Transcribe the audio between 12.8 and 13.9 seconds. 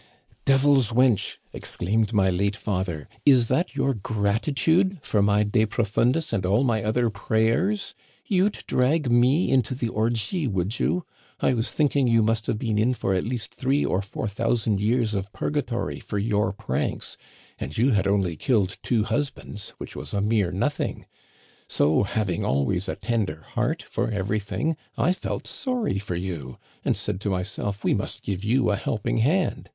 for at least three